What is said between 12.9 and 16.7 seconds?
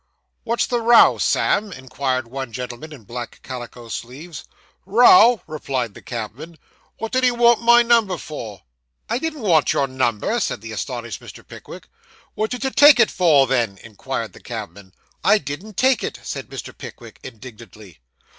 it for, then?' inquired the cabman. 'I didn't take it,' said